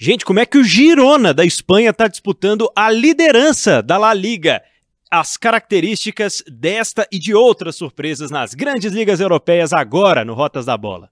[0.00, 4.62] Gente, como é que o Girona da Espanha está disputando a liderança da La Liga?
[5.10, 10.76] As características desta e de outras surpresas nas grandes ligas europeias agora no Rotas da
[10.76, 11.10] Bola.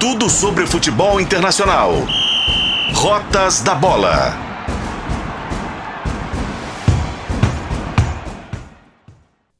[0.00, 1.92] Tudo sobre futebol internacional.
[2.94, 4.55] Rotas da Bola.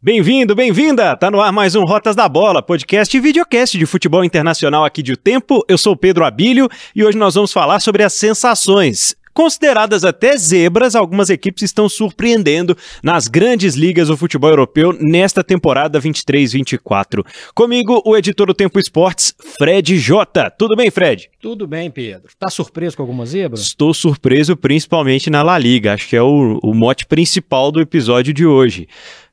[0.01, 1.17] Bem-vindo, bem-vinda!
[1.17, 5.03] Tá no ar mais um Rotas da Bola, podcast e videocast de futebol internacional aqui
[5.03, 5.65] de O Tempo.
[5.67, 9.17] Eu sou Pedro Abílio e hoje nós vamos falar sobre as sensações.
[9.33, 16.01] Consideradas até zebras, algumas equipes estão surpreendendo nas grandes ligas do futebol europeu nesta temporada
[16.01, 17.23] 23-24.
[17.55, 20.51] Comigo, o editor do Tempo Esportes, Fred Jota.
[20.51, 21.29] Tudo bem, Fred?
[21.41, 22.33] Tudo bem, Pedro.
[22.39, 23.61] Tá surpreso com algumas zebras?
[23.61, 25.95] Estou surpreso principalmente na La Liga.
[25.95, 28.89] Acho que é o, o mote principal do episódio de hoje.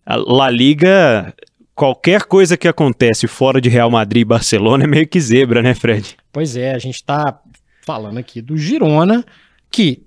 [0.05, 1.33] A La Liga,
[1.73, 5.73] qualquer coisa que acontece fora de Real Madrid e Barcelona é meio que zebra, né,
[5.73, 6.17] Fred?
[6.31, 7.39] Pois é, a gente está
[7.85, 9.23] falando aqui do Girona,
[9.71, 10.03] que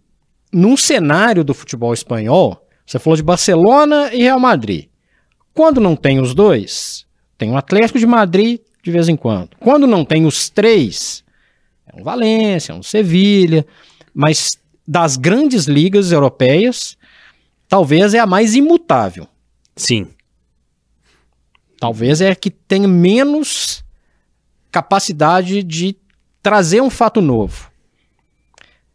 [0.52, 4.86] num cenário do futebol espanhol, você falou de Barcelona e Real Madrid.
[5.52, 7.06] Quando não tem os dois,
[7.38, 9.50] tem o Atlético de Madrid de vez em quando.
[9.58, 11.24] Quando não tem os três,
[11.86, 13.66] é um Valência, é um Sevilha,
[14.14, 16.96] mas das grandes ligas europeias,
[17.68, 19.26] talvez é a mais imutável.
[19.76, 20.08] Sim.
[21.78, 23.84] Talvez é que tenha menos
[24.72, 25.96] capacidade de
[26.42, 27.70] trazer um fato novo.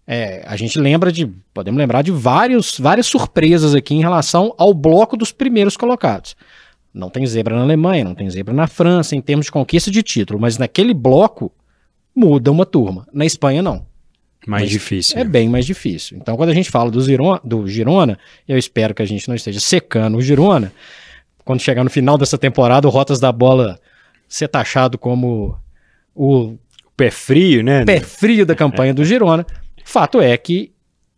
[0.08, 4.74] É, a gente lembra de, podemos lembrar de vários, várias surpresas aqui em relação ao
[4.74, 6.36] bloco dos primeiros colocados.
[6.94, 10.04] Não tem zebra na Alemanha, não tem zebra na França em termos de conquista de
[10.04, 11.52] título, mas naquele bloco
[12.14, 13.08] muda uma turma.
[13.14, 13.86] Na Espanha não.
[14.46, 15.20] Mais mas difícil.
[15.20, 16.18] É bem mais difícil.
[16.18, 19.36] Então, quando a gente fala do Girona, do Girona, eu espero que a gente não
[19.36, 20.72] esteja secando o Girona.
[21.46, 23.80] Quando chegar no final dessa temporada, o Rotas da Bola
[24.28, 25.58] ser taxado como
[26.16, 26.58] o
[26.98, 27.86] pé frio, né?
[27.86, 29.46] Pé frio da campanha do Girona.
[29.84, 30.72] Fato é que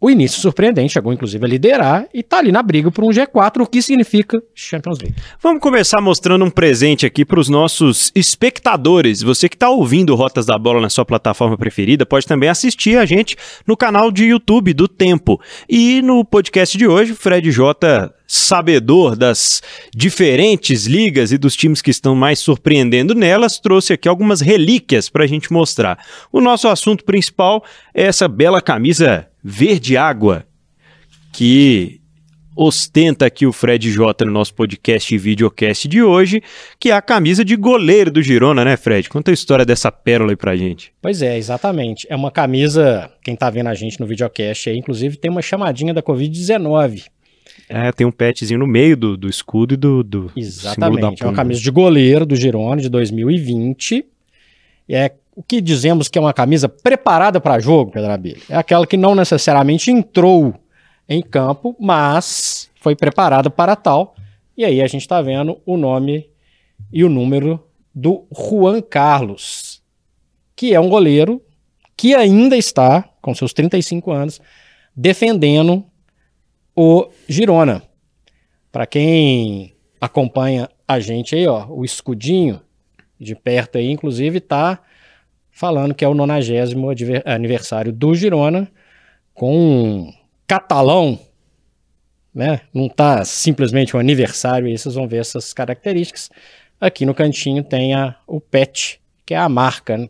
[0.04, 3.62] o início surpreendente, chegou inclusive a liderar e está ali na briga por um G4,
[3.62, 5.16] o que significa Champions League.
[5.42, 9.22] Vamos começar mostrando um presente aqui para os nossos espectadores.
[9.22, 13.06] Você que está ouvindo Rotas da Bola na sua plataforma preferida, pode também assistir a
[13.06, 15.40] gente no canal de YouTube do Tempo.
[15.70, 19.62] E no podcast de hoje, Fred J sabedor das
[19.96, 25.24] diferentes ligas e dos times que estão mais surpreendendo nelas, trouxe aqui algumas relíquias para
[25.24, 26.04] a gente mostrar.
[26.32, 27.64] O nosso assunto principal
[27.94, 30.46] é essa bela camisa verde água
[31.32, 32.00] que
[32.56, 36.42] ostenta aqui o Fred J no nosso podcast e videocast de hoje,
[36.80, 39.10] que é a camisa de goleiro do Girona, né, Fred?
[39.10, 40.94] Conta a história dessa pérola aí pra gente.
[41.02, 42.06] Pois é, exatamente.
[42.10, 45.94] É uma camisa, quem tá vendo a gente no videocast aí, inclusive tem uma chamadinha
[45.94, 47.06] da Covid-19.
[47.68, 51.24] É, tem um petzinho no meio do, do escudo e do, do Exatamente.
[51.24, 54.06] É uma camisa de goleiro do Girona de 2020.
[54.88, 58.86] É o que dizemos que é uma camisa preparada para jogo, Pedro Abelha, é aquela
[58.86, 60.54] que não necessariamente entrou
[61.08, 64.16] em campo, mas foi preparada para tal.
[64.56, 66.30] E aí a gente está vendo o nome
[66.92, 67.64] e o número
[67.94, 69.82] do Juan Carlos,
[70.56, 71.42] que é um goleiro
[71.98, 74.42] que ainda está, com seus 35 anos,
[74.96, 75.84] defendendo
[76.76, 77.84] o Girona.
[78.72, 82.62] Para quem acompanha a gente aí, ó, o escudinho
[83.20, 84.80] de perto aí, inclusive, tá
[85.54, 86.90] falando que é o nonagésimo
[87.24, 88.68] aniversário do Girona,
[89.34, 90.14] com um
[90.48, 91.18] catalão,
[92.34, 92.62] né?
[92.74, 96.32] Não tá simplesmente um aniversário, aí vocês vão ver essas características.
[96.82, 100.10] Aqui no cantinho tem a, o PET, que é a marca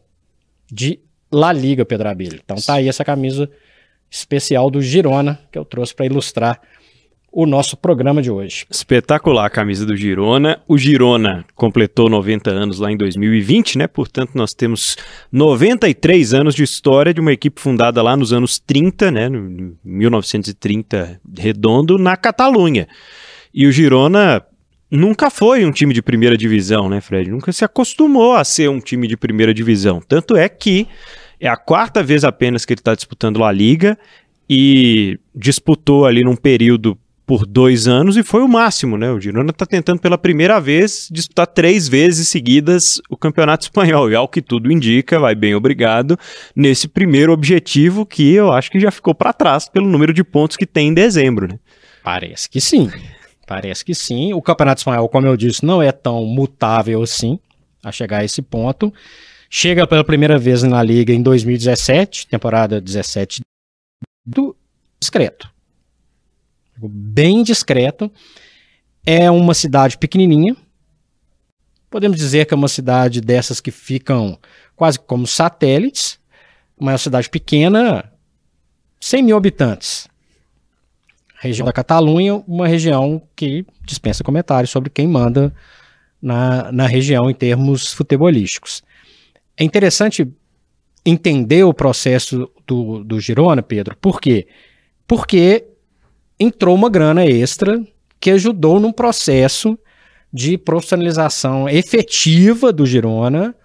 [0.72, 1.00] de
[1.30, 2.40] La Liga, Pedro Abelha.
[2.44, 3.52] Então tá aí essa camisa
[4.10, 6.62] especial do Girona, que eu trouxe para ilustrar
[7.36, 8.64] o nosso programa de hoje.
[8.70, 10.62] Espetacular a camisa do Girona.
[10.68, 13.88] O Girona completou 90 anos lá em 2020, né?
[13.88, 14.96] Portanto, nós temos
[15.32, 19.30] 93 anos de história de uma equipe fundada lá nos anos 30, né?
[19.30, 22.88] No 1930 redondo, na Catalunha.
[23.52, 24.44] E o Girona
[24.92, 27.32] nunca foi um time de primeira divisão, né, Fred?
[27.32, 30.00] Nunca se acostumou a ser um time de primeira divisão.
[30.08, 30.88] Tanto é que
[31.40, 33.98] é a quarta vez apenas que ele está disputando a Liga
[34.48, 39.10] e disputou ali num período por dois anos e foi o máximo, né?
[39.12, 44.16] O Girona está tentando pela primeira vez disputar três vezes seguidas o Campeonato Espanhol e
[44.16, 46.18] ao que tudo indica, vai bem obrigado
[46.56, 50.58] nesse primeiro objetivo que eu acho que já ficou para trás pelo número de pontos
[50.58, 51.60] que tem em dezembro, né?
[52.04, 52.92] Parece que sim.
[53.48, 54.34] Parece que sim.
[54.34, 57.40] O Campeonato Espanhol, como eu disse, não é tão mutável assim
[57.84, 58.94] a chegar a esse ponto.
[59.50, 63.42] Chega pela primeira vez na Liga em 2017, temporada 17
[64.26, 64.56] do
[65.00, 65.53] discreto
[66.90, 68.12] bem discreto.
[69.06, 70.56] É uma cidade pequenininha.
[71.90, 74.40] Podemos dizer que é uma cidade dessas que ficam
[74.76, 76.20] quase como satélites.
[76.78, 78.12] uma cidade pequena,
[79.00, 80.08] 100 mil habitantes.
[81.40, 85.54] Região da Catalunha, uma região que dispensa comentários sobre quem manda
[86.22, 88.82] na, na região em termos futebolísticos.
[89.58, 90.28] É interessante
[91.06, 94.48] entender o processo do, do Girona, Pedro, por quê?
[95.06, 95.68] Porque
[96.40, 97.82] entrou uma grana extra
[98.20, 99.78] que ajudou num processo
[100.32, 103.56] de profissionalização efetiva do Girona,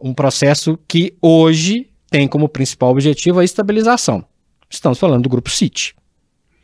[0.00, 4.24] um processo que hoje tem como principal objetivo a estabilização.
[4.68, 5.94] Estamos falando do grupo City.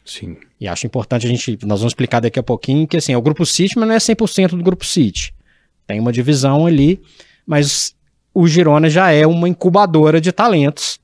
[0.05, 0.37] Sim.
[0.61, 3.23] E acho importante a gente, nós vamos explicar daqui a pouquinho que assim, é o
[3.23, 5.35] grupo City, mas não é 100% do grupo City.
[5.87, 7.01] Tem uma divisão ali,
[7.47, 7.95] mas
[8.33, 10.99] o Girona já é uma incubadora de talentos.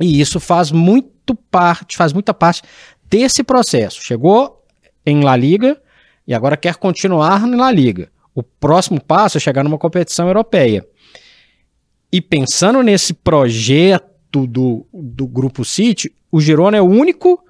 [0.00, 2.62] E isso faz muito parte, faz muita parte
[3.12, 4.02] desse processo.
[4.02, 4.64] Chegou
[5.04, 5.78] em La Liga
[6.26, 8.10] e agora quer continuar na Liga.
[8.34, 10.86] O próximo passo é chegar numa competição europeia.
[12.10, 17.44] E pensando nesse projeto do, do Grupo City, o Girona é o único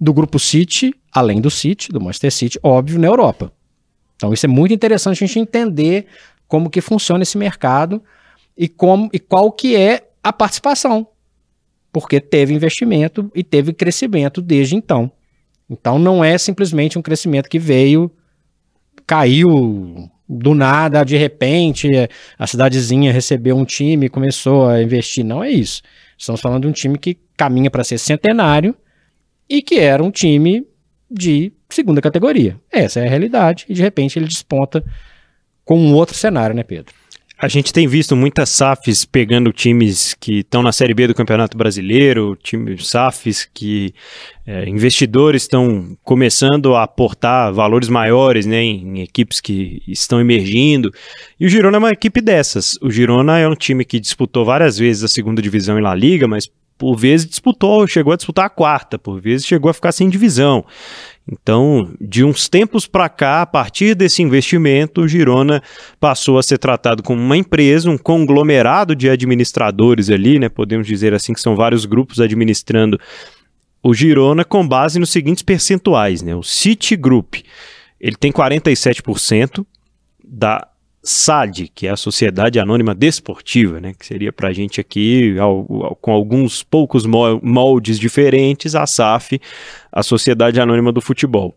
[0.00, 3.52] do Grupo City, além do City, do Manchester City, óbvio, na Europa.
[4.16, 6.06] Então isso é muito interessante a gente entender
[6.48, 8.02] como que funciona esse mercado
[8.56, 11.06] e, como, e qual que é a participação.
[11.94, 15.12] Porque teve investimento e teve crescimento desde então.
[15.70, 18.10] Então não é simplesmente um crescimento que veio,
[19.06, 21.88] caiu do nada, de repente,
[22.36, 25.24] a cidadezinha recebeu um time e começou a investir.
[25.24, 25.82] Não é isso.
[26.18, 28.74] Estamos falando de um time que caminha para ser centenário
[29.48, 30.66] e que era um time
[31.08, 32.58] de segunda categoria.
[32.72, 33.66] Essa é a realidade.
[33.68, 34.84] E de repente ele desponta
[35.64, 36.92] com um outro cenário, né, Pedro?
[37.36, 41.58] A gente tem visto muitas SAFs pegando times que estão na Série B do Campeonato
[41.58, 43.92] Brasileiro, times SAFs que
[44.46, 50.92] é, investidores estão começando a aportar valores maiores né, em, em, equipes que estão emergindo.
[51.38, 52.78] E o Girona é uma equipe dessas.
[52.80, 56.28] O Girona é um time que disputou várias vezes a segunda divisão em La Liga,
[56.28, 60.08] mas por vezes disputou, chegou a disputar a quarta, por vezes chegou a ficar sem
[60.08, 60.64] divisão.
[61.30, 65.62] Então, de uns tempos para cá, a partir desse investimento, o Girona
[65.98, 70.48] passou a ser tratado como uma empresa, um conglomerado de administradores ali, né?
[70.48, 73.00] Podemos dizer assim que são vários grupos administrando
[73.82, 76.34] o Girona com base nos seguintes percentuais, né?
[76.34, 77.36] O City Group,
[77.98, 79.64] ele tem 47%
[80.22, 80.66] da
[81.04, 85.36] SAD, que é a Sociedade Anônima Desportiva, né, que seria para a gente aqui,
[86.00, 89.38] com alguns poucos moldes diferentes, a SAF,
[89.92, 91.54] a Sociedade Anônima do Futebol.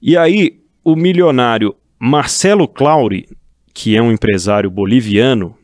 [0.00, 3.26] E aí, o milionário Marcelo Clauri,
[3.72, 5.56] que é um empresário boliviano,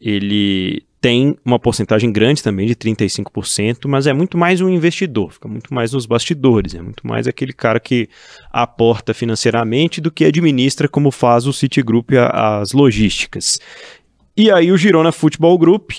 [0.00, 5.46] ele tem uma porcentagem grande também de 35%, mas é muito mais um investidor, fica
[5.46, 8.08] muito mais nos bastidores, é muito mais aquele cara que
[8.52, 13.60] aporta financeiramente do que administra como faz o Citigroup as logísticas.
[14.36, 15.92] E aí o Girona Futebol Group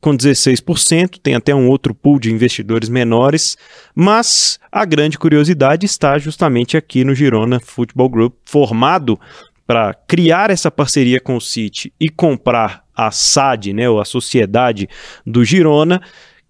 [0.00, 3.56] com 16%, tem até um outro pool de investidores menores,
[3.92, 9.18] mas a grande curiosidade está justamente aqui no Girona Futebol Group, formado
[9.66, 14.88] para criar essa parceria com o City e comprar a SAD, né, ou a Sociedade
[15.26, 16.00] do Girona,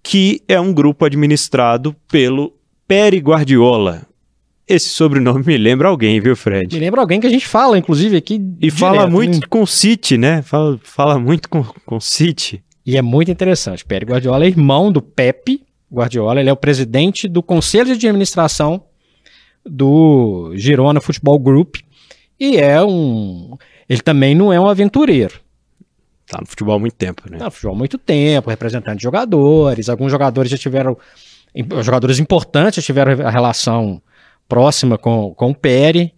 [0.02, 2.54] que é um grupo administrado pelo
[2.86, 4.06] Peri Guardiola.
[4.68, 6.74] Esse sobrenome me lembra alguém, viu, Fred?
[6.74, 8.34] Me lembra alguém que a gente fala, inclusive, aqui.
[8.34, 9.46] E direto, fala muito né?
[9.48, 10.42] com o City, né?
[10.42, 12.62] Fala, fala muito com o City.
[12.84, 13.84] E é muito interessante.
[13.84, 18.84] Peri Guardiola é irmão do Pepe Guardiola, ele é o presidente do conselho de administração
[19.64, 21.76] do Girona Futebol Group,
[22.38, 23.56] e é um.
[23.88, 25.40] Ele também não é um aventureiro.
[26.26, 27.38] Tá no futebol há muito tempo, né?
[27.38, 29.88] Tá no futebol há muito tempo, representante de jogadores.
[29.88, 30.96] Alguns jogadores já tiveram.
[31.82, 34.02] Jogadores importantes já tiveram a relação
[34.48, 36.12] próxima com, com o Pere.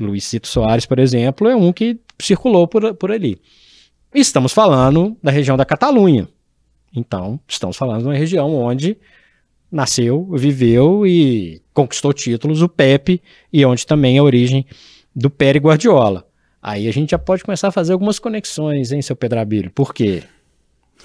[0.00, 3.40] Luiz Cito Soares, por exemplo, é um que circulou por, por ali.
[4.14, 6.28] Estamos falando da região da Catalunha.
[6.94, 8.98] Então, estamos falando de uma região onde
[9.70, 14.66] nasceu, viveu e conquistou títulos o Pepe e onde também é a origem
[15.14, 16.26] do Pere Guardiola.
[16.62, 19.70] Aí a gente já pode começar a fazer algumas conexões, hein, seu Pedrabilho?
[19.70, 20.22] Por quê?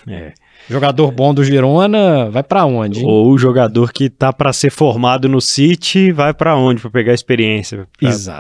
[0.08, 0.34] É.
[0.70, 3.00] Jogador bom do Girona vai para onde?
[3.00, 3.06] Hein?
[3.08, 7.14] Ou o jogador que tá para ser formado no City vai para onde para pegar
[7.14, 7.88] experiência,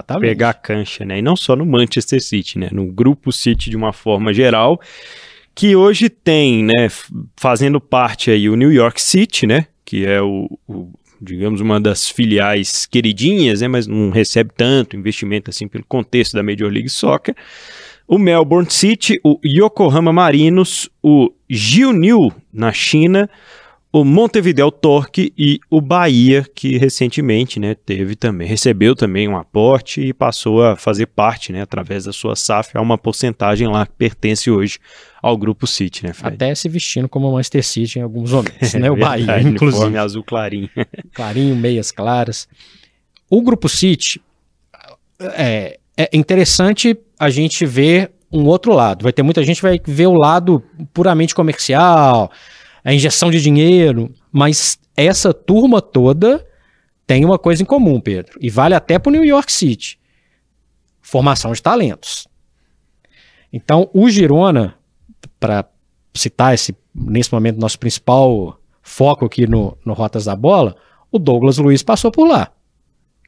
[0.06, 1.20] pra pegar a cancha, né?
[1.20, 2.70] E não só no Manchester City, né?
[2.72, 4.80] No grupo City de uma forma geral,
[5.58, 6.88] que hoje tem, né,
[7.36, 12.10] fazendo parte aí o New York City, né, que é o, o digamos, uma das
[12.10, 17.36] filiais queridinhas, né, mas não recebe tanto investimento assim pelo contexto da Major League Soccer.
[18.08, 23.30] O Melbourne City, o Yokohama Marinos, o Jiuniu na China,
[23.92, 30.02] o Montevideo Torque e o Bahia, que recentemente né, teve também, recebeu também um aporte
[30.02, 33.94] e passou a fazer parte, né, através da sua SAF, a uma porcentagem lá que
[33.94, 34.80] pertence hoje
[35.22, 36.36] ao Grupo City, né, Fred?
[36.36, 39.98] Até se vestindo como Manchester City em alguns momentos, né, é o Bahia, inclusive.
[39.98, 40.70] azul clarinho.
[41.14, 42.48] clarinho, meias claras.
[43.30, 44.22] O Grupo City,
[45.20, 49.04] é, é interessante a gente ver um outro lado.
[49.04, 50.62] Vai ter muita gente que vai ver o lado
[50.94, 52.30] puramente comercial,
[52.88, 56.48] a injeção de dinheiro, mas essa turma toda
[57.06, 60.00] tem uma coisa em comum, Pedro, e vale até para o New York City:
[61.02, 62.30] formação de talentos.
[63.52, 64.76] Então, o Girona,
[65.38, 65.66] para
[66.14, 70.74] citar esse, nesse momento, nosso principal foco aqui no, no Rotas da Bola,
[71.12, 72.54] o Douglas Luiz passou por lá.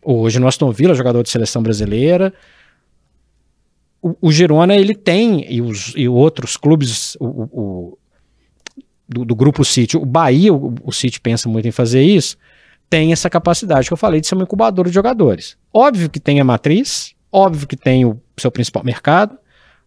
[0.01, 2.33] Hoje no Aston Villa, jogador de seleção brasileira.
[4.01, 7.98] O, o Girona, ele tem, e, os, e outros clubes, o, o
[9.09, 12.37] do, do, grupo City, o Bahia, o, o City pensa muito em fazer isso,
[12.89, 15.57] tem essa capacidade que eu falei de ser uma incubadora de jogadores.
[15.73, 19.37] Óbvio que tem a matriz, óbvio que tem o seu principal mercado,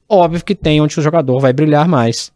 [0.08, 2.32] óbvio que tem onde o jogador vai brilhar mais.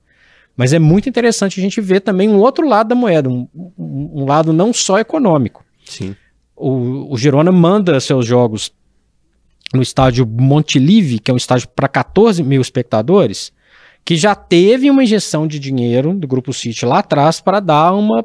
[0.57, 3.47] Mas é muito interessante a gente ver também um outro lado da moeda, um,
[3.79, 5.65] um, lado não só econômico.
[5.85, 6.17] Sim.
[6.57, 8.73] O, o Girona manda seus jogos
[9.75, 13.53] no estádio Montilive, que é um estádio para 14 mil espectadores,
[14.07, 18.25] que já teve uma injeção de dinheiro do Grupo City lá atrás para dar uma,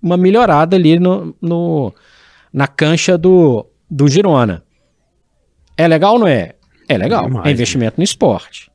[0.00, 1.90] uma melhorada ali no, no,
[2.52, 4.62] na cancha do, do Girona.
[5.74, 6.52] É legal ou não é?
[6.86, 7.24] É legal.
[7.24, 7.94] É, demais, é investimento né?
[7.96, 8.70] no esporte.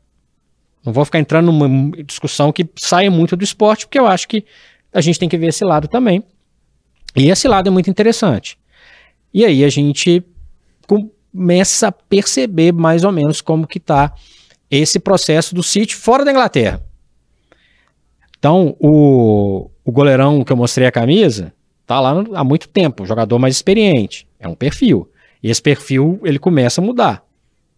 [0.84, 4.44] Não vou ficar entrando numa discussão que saia muito do esporte, porque eu acho que
[4.92, 6.24] a gente tem que ver esse lado também.
[7.16, 8.58] E esse lado é muito interessante.
[9.32, 10.24] E aí a gente
[10.88, 14.12] começa a perceber mais ou menos como que está
[14.78, 16.82] esse processo do City fora da Inglaterra.
[18.38, 21.54] Então, o, o goleirão que eu mostrei a camisa
[21.86, 24.28] tá lá há muito tempo, jogador mais experiente.
[24.40, 25.10] É um perfil.
[25.42, 27.24] E esse perfil ele começa a mudar.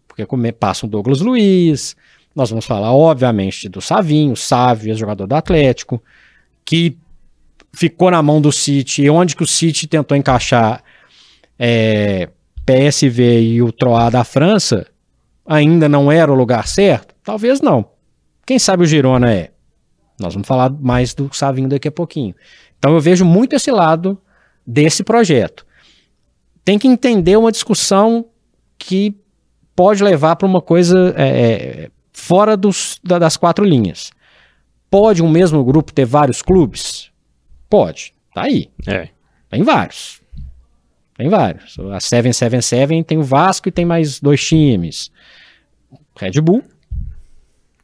[0.07, 1.95] Porque come, passa o Douglas Luiz,
[2.35, 6.01] nós vamos falar, obviamente, do Savinho, Sávio, jogador do Atlético,
[6.63, 6.97] que
[7.73, 10.83] ficou na mão do City, e onde que o City tentou encaixar
[11.57, 12.29] é,
[12.65, 14.85] PSV e o Troá da França,
[15.47, 17.15] ainda não era o lugar certo?
[17.23, 17.89] Talvez não.
[18.45, 19.51] Quem sabe o Girona é?
[20.19, 22.35] Nós vamos falar mais do Savinho daqui a pouquinho.
[22.77, 24.19] Então eu vejo muito esse lado
[24.65, 25.65] desse projeto.
[26.65, 28.25] Tem que entender uma discussão
[28.77, 29.15] que
[29.75, 34.11] pode levar para uma coisa é, é, fora dos, da, das quatro linhas.
[34.89, 37.11] Pode um mesmo grupo ter vários clubes?
[37.69, 38.13] Pode.
[38.33, 38.69] Tá aí.
[38.87, 39.09] É.
[39.49, 40.21] Tem vários.
[41.17, 41.77] Tem vários.
[41.79, 45.11] A 777 tem o Vasco e tem mais dois times.
[46.17, 46.63] Red Bull.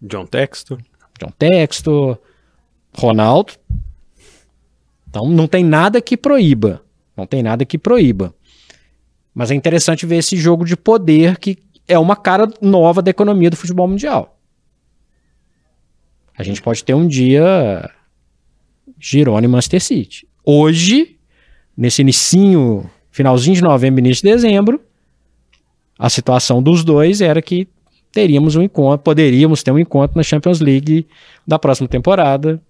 [0.01, 0.79] John Textor.
[1.19, 2.17] John Textor.
[2.95, 3.53] Ronaldo.
[5.09, 6.83] Então não tem nada que proíba.
[7.15, 8.33] Não tem nada que proíba.
[9.33, 13.49] Mas é interessante ver esse jogo de poder que é uma cara nova da economia
[13.49, 14.39] do futebol mundial.
[16.37, 17.89] A gente pode ter um dia
[18.99, 20.27] Girona e Manchester City.
[20.43, 21.19] Hoje,
[21.75, 24.81] nesse inicinho, finalzinho de novembro, início de dezembro,
[25.97, 27.67] a situação dos dois era que
[28.13, 31.07] teríamos um encontro, poderíamos ter um encontro na Champions League
[31.45, 32.61] da próxima temporada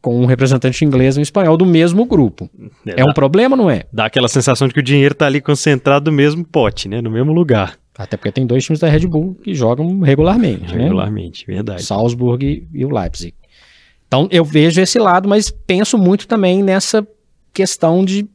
[0.00, 2.48] com um representante inglês e um espanhol do mesmo grupo.
[2.86, 3.86] É, é um problema, não é?
[3.92, 7.00] Dá aquela sensação de que o dinheiro está ali concentrado no mesmo pote, né?
[7.00, 7.76] No mesmo lugar.
[7.98, 10.72] Até porque tem dois times da Red Bull que jogam regularmente.
[10.76, 10.84] Né?
[10.84, 11.54] Regularmente, né?
[11.54, 11.82] verdade.
[11.82, 13.34] Salzburg e o Leipzig.
[14.06, 17.04] Então eu vejo esse lado, mas penso muito também nessa
[17.52, 18.28] questão de,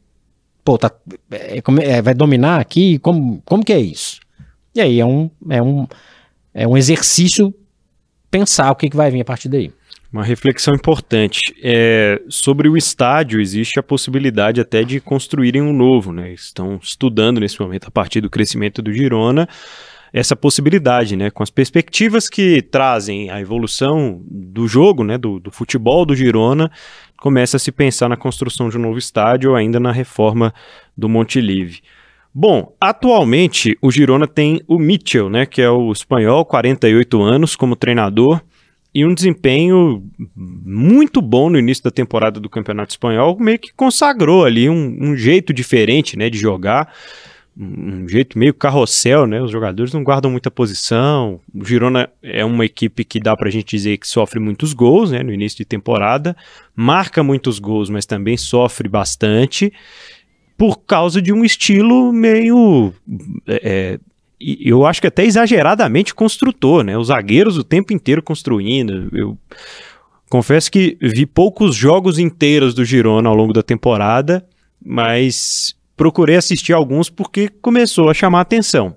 [0.66, 0.92] pô, tá,
[1.32, 2.98] é, é, vai dominar aqui?
[3.00, 4.20] Como, como que é isso?
[4.74, 5.88] E aí é um, é um,
[6.54, 7.54] é um exercício
[8.30, 9.72] pensar o que, que vai vir a partir daí.
[10.12, 11.40] Uma reflexão importante.
[11.64, 16.34] É, sobre o estádio, existe a possibilidade até de construírem um novo, né?
[16.34, 19.48] Estão estudando nesse momento, a partir do crescimento do Girona,
[20.12, 21.30] essa possibilidade, né?
[21.30, 25.18] Com as perspectivas que trazem a evolução do jogo, né?
[25.18, 26.70] Do, do futebol do Girona,
[27.18, 30.54] começa a se pensar na construção de um novo estádio ainda na reforma
[30.98, 31.82] do Monte Livre.
[32.34, 37.76] Bom, atualmente o Girona tem o Mitchell, né, que é o espanhol, 48 anos, como
[37.76, 38.42] treinador,
[38.94, 40.04] e um desempenho
[40.36, 45.16] muito bom no início da temporada do Campeonato Espanhol, meio que consagrou ali um, um
[45.16, 46.94] jeito diferente, né, de jogar,
[47.58, 52.64] um jeito meio carrossel, né, os jogadores não guardam muita posição, o Girona é uma
[52.64, 56.36] equipe que dá pra gente dizer que sofre muitos gols, né, no início de temporada,
[56.74, 59.72] marca muitos gols, mas também sofre bastante,
[60.58, 62.94] por causa de um estilo meio.
[63.48, 64.00] É, é
[64.44, 66.98] eu acho que até exageradamente construtor, né?
[66.98, 69.08] Os zagueiros o tempo inteiro construindo.
[69.14, 69.38] Eu,
[70.32, 74.48] Confesso que vi poucos jogos inteiros do Girona ao longo da temporada,
[74.82, 78.96] mas procurei assistir alguns porque começou a chamar atenção.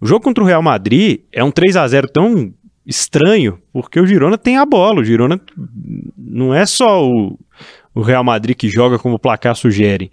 [0.00, 2.54] O jogo contra o Real Madrid é um 3 a 0 tão
[2.86, 5.00] estranho, porque o Girona tem a bola.
[5.00, 5.40] O Girona
[6.16, 7.36] não é só o,
[7.92, 10.12] o Real Madrid que joga como o placar sugere.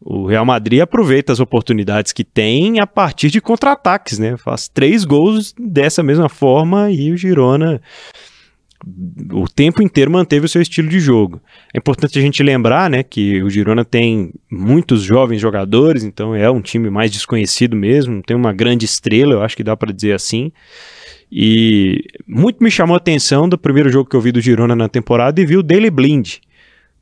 [0.00, 4.36] O Real Madrid aproveita as oportunidades que tem a partir de contra-ataques, né?
[4.36, 7.80] Faz três gols dessa mesma forma e o Girona
[9.32, 11.40] o tempo inteiro manteve o seu estilo de jogo.
[11.74, 16.50] É importante a gente lembrar, né, que o Girona tem muitos jovens jogadores, então é
[16.50, 20.12] um time mais desconhecido mesmo, tem uma grande estrela, eu acho que dá para dizer
[20.12, 20.50] assim.
[21.30, 24.88] E muito me chamou a atenção do primeiro jogo que eu vi do Girona na
[24.88, 26.36] temporada e vi o Daily Blind,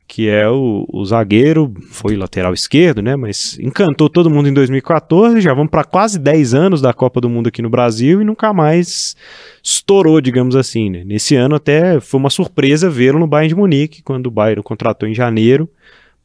[0.09, 3.15] que é o, o, zagueiro, foi lateral esquerdo, né?
[3.15, 7.29] Mas encantou todo mundo em 2014, já vamos para quase 10 anos da Copa do
[7.29, 9.15] Mundo aqui no Brasil e nunca mais
[9.63, 11.03] estourou, digamos assim, né?
[11.05, 15.07] Nesse ano até foi uma surpresa vê-lo no Bayern de Munique, quando o Bayern contratou
[15.07, 15.69] em janeiro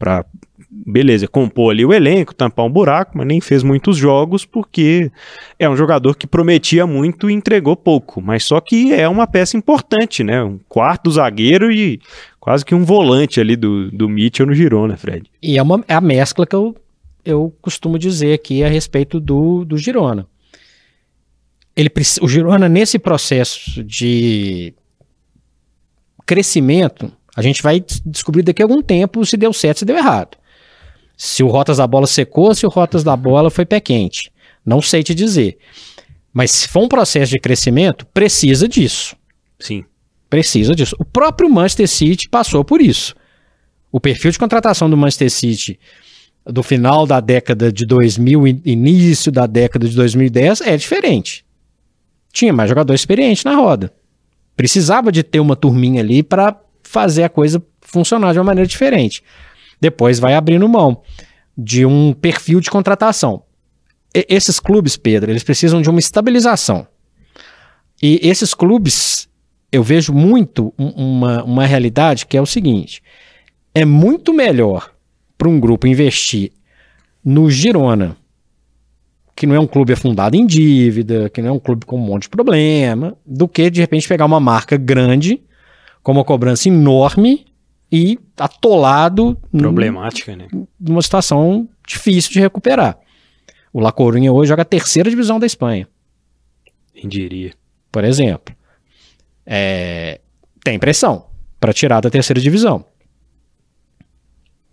[0.04, 0.26] para
[0.70, 5.10] beleza, compor ali o elenco, tampar um buraco, mas nem fez muitos jogos porque
[5.58, 9.56] é um jogador que prometia muito e entregou pouco, mas só que é uma peça
[9.56, 10.42] importante, né?
[10.42, 12.00] Um quarto zagueiro e
[12.38, 15.30] quase que um volante ali do, do Mitchell no Girona, Fred.
[15.42, 16.76] E é, uma, é a mescla que eu,
[17.24, 20.26] eu costumo dizer aqui a respeito do, do Girona.
[21.74, 24.74] Ele, o Girona, nesse processo de
[26.26, 30.36] crescimento, a gente vai descobrir daqui a algum tempo se deu certo, se deu errado.
[31.16, 34.32] Se o Rotas da Bola secou, se o Rotas da Bola foi pé quente.
[34.64, 35.58] Não sei te dizer.
[36.32, 39.16] Mas se for um processo de crescimento, precisa disso.
[39.58, 39.84] Sim.
[40.28, 40.96] Precisa disso.
[40.98, 43.14] O próprio Manchester City passou por isso.
[43.92, 45.78] O perfil de contratação do Manchester City
[46.44, 51.44] do final da década de 2000 e início da década de 2010 é diferente.
[52.32, 53.92] Tinha mais jogador experiente na roda.
[54.56, 56.60] Precisava de ter uma turminha ali para
[56.94, 59.20] fazer a coisa funcionar de uma maneira diferente.
[59.80, 61.02] Depois vai abrindo mão
[61.58, 63.42] de um perfil de contratação.
[64.14, 66.86] E esses clubes, Pedro, eles precisam de uma estabilização.
[68.00, 69.28] E esses clubes,
[69.72, 73.02] eu vejo muito uma, uma realidade que é o seguinte:
[73.74, 74.92] é muito melhor
[75.36, 76.52] para um grupo investir
[77.24, 78.16] no Girona,
[79.34, 82.06] que não é um clube fundado em dívida, que não é um clube com um
[82.06, 85.42] monte de problema, do que de repente pegar uma marca grande,
[86.04, 87.44] com uma cobrança enorme
[87.90, 89.36] e atolado.
[89.50, 90.46] Problemática, né?
[90.78, 92.96] Numa situação difícil de recuperar.
[93.72, 95.88] O La Coruña hoje joga a terceira divisão da Espanha.
[96.92, 97.52] Quem diria?
[97.90, 98.54] Por exemplo
[99.46, 100.20] é,
[100.62, 101.26] tem pressão
[101.60, 102.84] para tirar da terceira divisão.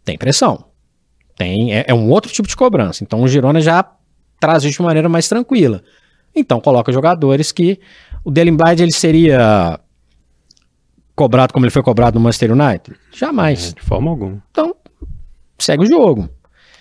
[0.03, 0.65] Tem pressão.
[1.35, 3.03] Tem, é, é, um outro tipo de cobrança.
[3.03, 3.85] Então o Girona já
[4.39, 5.83] traz isso de maneira mais tranquila.
[6.35, 7.79] Então coloca jogadores que
[8.23, 9.79] o Dylan Blyde ele seria
[11.21, 12.97] cobrado como ele foi cobrado no Manchester United?
[13.13, 13.71] Jamais.
[13.71, 14.43] É, de forma alguma.
[14.51, 14.75] Então
[15.59, 16.29] segue o jogo.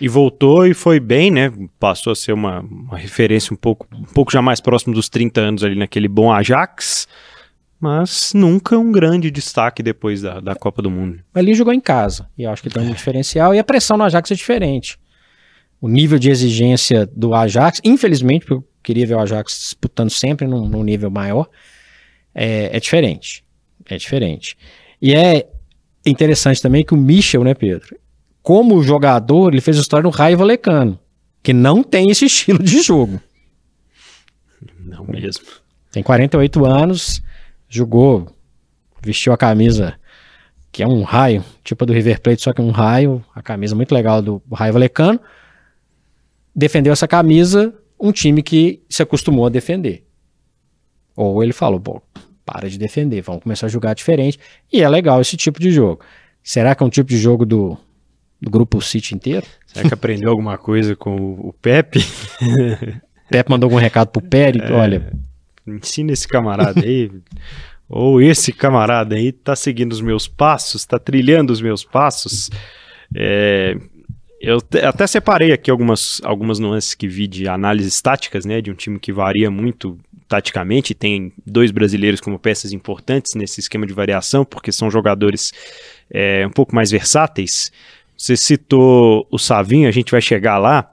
[0.01, 1.53] E voltou e foi bem, né?
[1.79, 5.41] Passou a ser uma, uma referência um pouco, um pouco já mais próximo dos 30
[5.41, 7.07] anos ali naquele bom Ajax
[7.81, 11.25] mas nunca um grande destaque depois da, da Copa do Mundo.
[11.35, 14.31] Ali jogou em casa, e acho que tem um diferencial, e a pressão no Ajax
[14.31, 14.99] é diferente.
[15.81, 20.47] O nível de exigência do Ajax, infelizmente, porque eu queria ver o Ajax disputando sempre
[20.47, 21.49] num, num nível maior,
[22.35, 23.43] é, é, diferente.
[23.91, 24.57] É diferente.
[25.03, 25.49] E é
[26.07, 27.99] interessante também que o Michel, né, Pedro?
[28.43, 30.99] Como jogador, ele fez história no Raio Valecano,
[31.43, 33.21] que não tem esse estilo de jogo.
[34.79, 35.45] Não mesmo.
[35.91, 37.23] Tem 48 anos,
[37.69, 38.29] jogou,
[39.03, 39.99] vestiu a camisa
[40.73, 43.75] que é um raio, tipo a do River Plate, só que um raio, a camisa
[43.75, 45.21] muito legal do Raio Valecano.
[46.55, 50.07] Defendeu essa camisa um time que se acostumou a defender.
[51.17, 52.01] Ou ele falou, pô,
[52.53, 54.37] para de defender, vamos começar a jogar diferente.
[54.73, 56.01] E é legal esse tipo de jogo.
[56.43, 57.79] Será que é um tipo de jogo do,
[58.41, 59.47] do grupo City inteiro?
[59.67, 62.01] Será que aprendeu alguma coisa com o Pepe?
[63.31, 64.69] Pepe mandou algum recado pro Pérez?
[64.69, 64.73] É...
[64.73, 65.13] Olha,
[65.65, 67.09] ensina esse camarada aí,
[67.89, 72.51] ou esse camarada aí tá seguindo os meus passos, tá trilhando os meus passos.
[73.15, 73.77] É,
[74.41, 78.75] eu até separei aqui algumas, algumas nuances que vi de análises táticas, né, de um
[78.75, 79.97] time que varia muito
[80.31, 85.53] taticamente, tem dois brasileiros como peças importantes nesse esquema de variação, porque são jogadores
[86.09, 87.73] é, um pouco mais versáteis.
[88.17, 90.89] Você citou o Savinho, a gente vai chegar lá,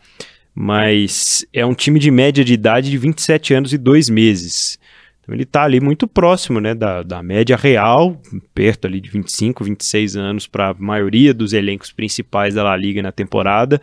[0.56, 4.80] mas é um time de média de idade de 27 anos e 2 meses.
[5.22, 8.20] Então ele está ali muito próximo né, da, da média real,
[8.56, 13.04] perto ali de 25, 26 anos para a maioria dos elencos principais da La Liga
[13.04, 13.80] na temporada.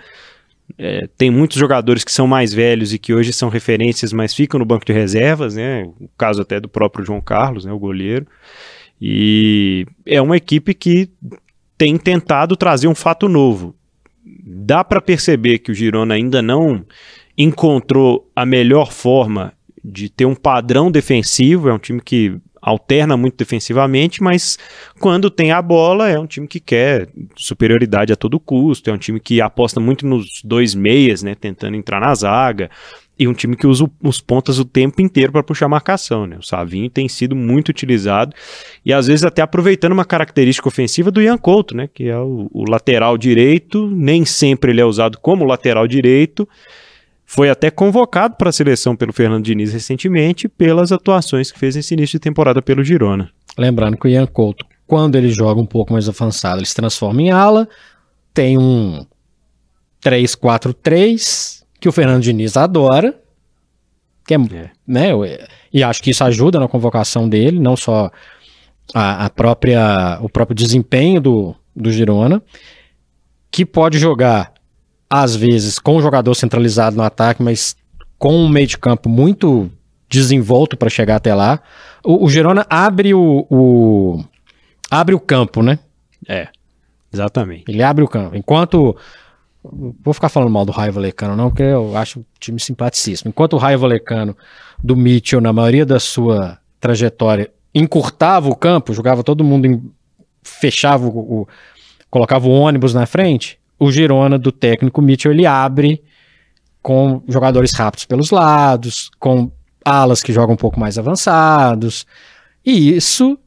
[0.77, 4.59] É, tem muitos jogadores que são mais velhos e que hoje são referências, mas ficam
[4.59, 5.85] no banco de reservas, né?
[6.00, 8.27] O caso até do próprio João Carlos, né, o goleiro.
[9.00, 11.11] E é uma equipe que
[11.77, 13.74] tem tentado trazer um fato novo.
[14.24, 16.85] Dá para perceber que o Girona ainda não
[17.37, 19.53] encontrou a melhor forma
[19.85, 24.59] de ter um padrão defensivo, é um time que alterna muito defensivamente, mas
[24.98, 28.98] quando tem a bola é um time que quer superioridade a todo custo, é um
[28.98, 32.70] time que aposta muito nos dois meias, né, tentando entrar na zaga,
[33.18, 36.37] e um time que usa os pontas o tempo inteiro para puxar marcação, né?
[36.37, 38.35] O Savinho tem sido muito utilizado
[38.85, 42.50] e às vezes até aproveitando uma característica ofensiva do Ian Couto, né, que é o,
[42.53, 46.48] o lateral direito, nem sempre ele é usado como lateral direito,
[47.27, 51.95] foi até convocado para a seleção pelo Fernando Diniz recentemente pelas atuações que fez nesse
[51.95, 53.31] início de temporada pelo Girona.
[53.57, 57.23] Lembrando que o Ian Couto, quando ele joga um pouco mais avançado, ele se transforma
[57.23, 57.69] em ala,
[58.33, 59.07] tem um
[60.05, 63.19] 3-4-3 que o Fernando Diniz adora,
[64.27, 64.71] que é, é.
[64.87, 65.11] né,
[65.73, 68.11] e acho que isso ajuda na convocação dele, não só
[68.95, 72.43] a, a própria o próprio desempenho do, do Girona,
[73.51, 74.54] que pode jogar
[75.09, 77.77] às vezes, com o jogador centralizado no ataque, mas
[78.19, 79.71] com um meio de campo muito
[80.09, 81.61] desenvolto para chegar até lá.
[82.05, 84.25] O, o Girona abre o, o,
[84.90, 85.79] abre o campo, né?
[86.29, 86.49] É,
[87.12, 87.64] exatamente.
[87.69, 88.37] Ele abre o campo.
[88.37, 88.97] Enquanto
[90.03, 93.31] vou ficar falando mal do Raio Valecano não, porque eu acho o time simpaticíssimo.
[93.31, 94.37] Enquanto o Raio Valecano
[94.83, 99.83] do Mitchell, na maioria da sua trajetória, encurtava o campo, jogava todo mundo, em,
[100.43, 101.49] fechava o, o
[102.11, 106.03] colocava o ônibus na frente, o Girona do técnico Mitchell ele abre
[106.83, 109.51] com jogadores rápidos pelos lados, com
[109.85, 112.07] alas que jogam um pouco mais avançados,
[112.65, 113.39] e isso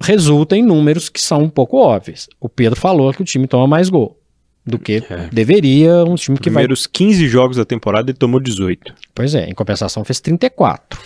[0.00, 2.28] resulta em números que são um pouco óbvios.
[2.40, 4.18] O Pedro falou que o time toma mais gol
[4.66, 5.28] do que é.
[5.32, 6.92] deveria um time que Primeiros vai...
[6.92, 8.94] 15 jogos da temporada ele tomou 18.
[9.14, 11.00] Pois é, em compensação fez 34.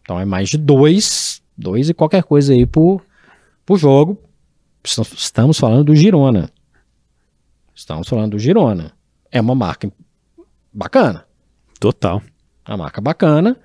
[0.00, 3.02] Então é mais de dois, dois e qualquer coisa aí por,
[3.66, 4.16] por jogo.
[4.84, 6.50] Estamos falando do Girona.
[7.74, 8.92] Estamos falando do Girona.
[9.30, 9.90] É uma marca
[10.72, 11.26] bacana.
[11.80, 12.22] Total.
[12.66, 13.56] Uma marca bacana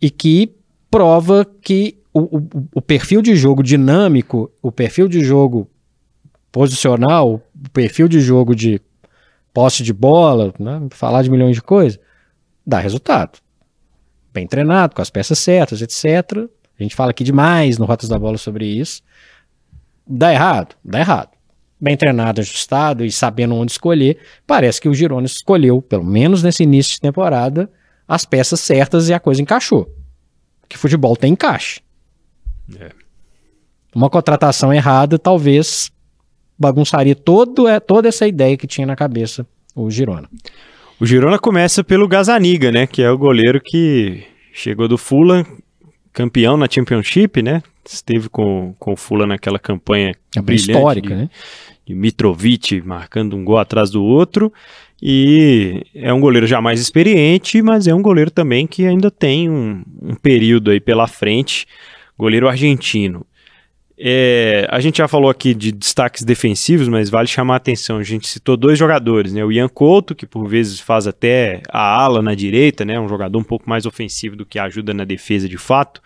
[0.00, 0.56] e que
[0.90, 5.70] prova que o, o, o perfil de jogo dinâmico, o perfil de jogo
[6.50, 8.80] posicional, o perfil de jogo de
[9.52, 12.00] posse de bola, né, falar de milhões de coisas,
[12.66, 13.38] dá resultado.
[14.32, 16.48] Bem treinado, com as peças certas, etc.
[16.78, 19.02] A gente fala aqui demais no Rotas da Bola sobre isso.
[20.06, 20.74] Dá errado?
[20.84, 21.39] Dá errado
[21.80, 26.62] bem treinado, ajustado e sabendo onde escolher, parece que o Girona escolheu, pelo menos nesse
[26.62, 27.70] início de temporada,
[28.06, 29.88] as peças certas e a coisa encaixou.
[30.68, 31.80] Que futebol tem encaixe.
[32.78, 32.90] É.
[33.94, 35.90] Uma contratação errada talvez
[36.58, 40.28] bagunçaria todo, é, toda essa ideia que tinha na cabeça o Girona.
[41.00, 42.86] O Girona começa pelo Gazaniga, né?
[42.86, 45.46] Que é o goleiro que chegou do Fulham,
[46.12, 47.62] campeão na Championship, né?
[47.88, 51.30] Esteve com, com o Fulham naquela campanha é brilhante histórica, de, né?
[51.90, 54.52] De Mitrovic marcando um gol atrás do outro.
[55.02, 59.48] E é um goleiro já mais experiente, mas é um goleiro também que ainda tem
[59.48, 61.66] um, um período aí pela frente.
[62.16, 63.26] Goleiro argentino.
[64.02, 67.98] É, a gente já falou aqui de destaques defensivos, mas vale chamar a atenção.
[67.98, 69.44] A gente citou dois jogadores, né?
[69.44, 73.00] O Ian Couto, que por vezes faz até a ala na direita, né?
[73.00, 76.00] Um jogador um pouco mais ofensivo do que ajuda na defesa de fato.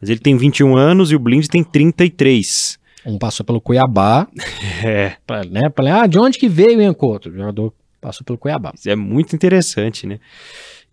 [0.00, 2.79] Mas ele tem 21 anos e o Blind tem 33.
[3.04, 4.26] Um passou pelo Cuiabá.
[4.82, 5.16] É.
[5.26, 7.28] Pra, né, pra, ah, de onde que veio o Ian Couto?
[7.28, 8.72] O jogador passou pelo Cuiabá.
[8.74, 10.18] Isso é muito interessante, né?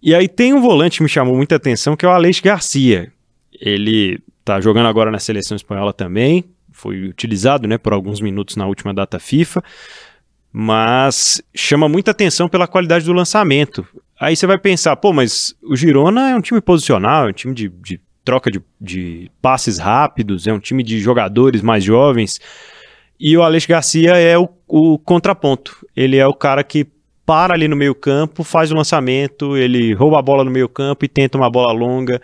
[0.01, 3.11] E aí tem um volante que me chamou muita atenção, que é o Aleix Garcia.
[3.61, 8.67] Ele tá jogando agora na seleção espanhola também, foi utilizado, né, por alguns minutos na
[8.67, 9.63] última data FIFA,
[10.51, 13.85] mas chama muita atenção pela qualidade do lançamento.
[14.19, 17.53] Aí você vai pensar, pô, mas o Girona é um time posicional, é um time
[17.53, 22.41] de, de troca de, de passes rápidos, é um time de jogadores mais jovens.
[23.17, 25.87] E o Alex Garcia é o, o contraponto.
[25.95, 26.85] Ele é o cara que
[27.25, 31.05] para ali no meio campo, faz o lançamento, ele rouba a bola no meio campo
[31.05, 32.21] e tenta uma bola longa.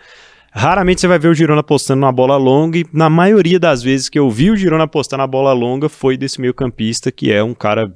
[0.52, 4.10] Raramente você vai ver o Girona apostando numa bola longa e na maioria das vezes
[4.10, 7.42] que eu vi o Girona apostar na bola longa foi desse meio campista que é
[7.42, 7.90] um cara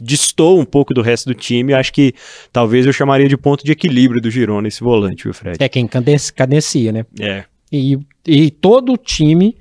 [0.00, 1.72] distou um pouco do resto do time.
[1.72, 2.14] Acho que
[2.52, 5.56] talvez eu chamaria de ponto de equilíbrio do Girona esse volante, viu, Fred?
[5.60, 5.88] É quem
[6.34, 7.04] cadencia, né?
[7.20, 7.44] É.
[7.70, 9.56] E, e todo time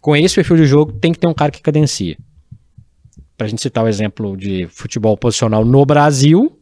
[0.00, 2.16] com esse perfil de jogo tem que ter um cara que cadencia.
[3.36, 6.58] Pra gente citar o exemplo de futebol posicional no Brasil,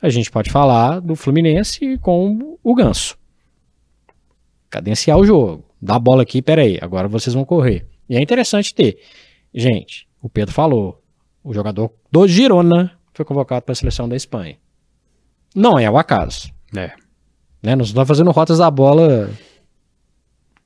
[0.00, 3.16] a gente pode falar do Fluminense com o Ganso.
[4.68, 5.64] Cadenciar o jogo.
[5.80, 7.86] Dá a bola aqui, peraí, agora vocês vão correr.
[8.08, 8.98] E é interessante ter.
[9.52, 11.02] Gente, o Pedro falou,
[11.44, 14.56] o jogador do Girona foi convocado para a seleção da Espanha.
[15.54, 16.50] Não é o acaso.
[16.74, 16.92] É.
[17.62, 17.76] Né?
[17.76, 19.30] Não está fazendo rotas da bola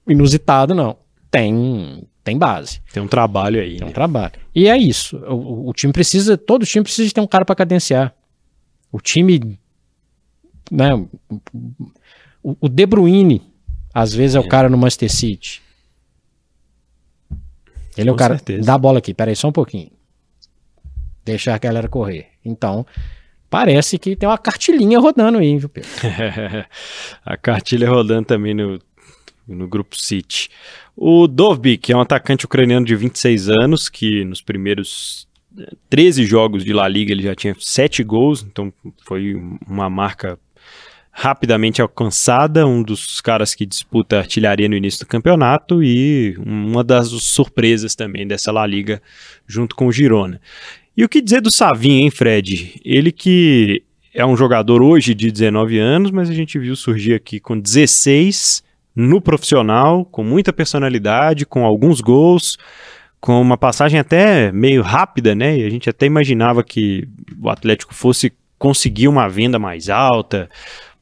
[0.06, 0.96] inusitado, não.
[1.30, 2.80] tem, tem base.
[2.92, 3.76] Tem um trabalho aí.
[3.76, 3.92] Tem um né?
[3.92, 4.32] trabalho.
[4.54, 5.18] E é isso.
[5.18, 8.14] O, o time precisa, todo time precisa de ter um cara para cadenciar.
[8.90, 9.58] O time,
[10.70, 10.94] né,
[12.42, 13.42] o, o De Bruyne,
[13.92, 14.48] às vezes é o É.
[14.48, 15.60] cara no Manchester City.
[17.96, 18.36] Ele é o Com cara.
[18.36, 18.64] certeza.
[18.64, 19.90] Dá a bola aqui, peraí, só um pouquinho.
[21.28, 22.28] Deixa a galera correr.
[22.42, 22.86] Então,
[23.50, 25.90] parece que tem uma cartilhinha rodando aí, viu, Pedro?
[27.22, 28.80] a cartilha rodando também no,
[29.46, 30.48] no grupo City.
[30.96, 36.64] O Dovbik é um atacante ucraniano de 26 anos, que nos primeiros eh, 13 jogos
[36.64, 38.72] de La Liga ele já tinha 7 gols, então
[39.04, 39.34] foi
[39.66, 40.38] uma marca
[41.20, 47.08] rapidamente alcançada, um dos caras que disputa artilharia no início do campeonato e uma das
[47.08, 49.02] surpresas também dessa La Liga
[49.44, 50.40] junto com o Girona.
[50.98, 52.80] E o que dizer do Savinho, hein, Fred?
[52.84, 57.38] Ele que é um jogador hoje de 19 anos, mas a gente viu surgir aqui
[57.38, 58.64] com 16
[58.96, 62.58] no profissional, com muita personalidade, com alguns gols,
[63.20, 65.58] com uma passagem até meio rápida, né?
[65.58, 67.06] E a gente até imaginava que
[67.40, 70.50] o Atlético fosse conseguir uma venda mais alta,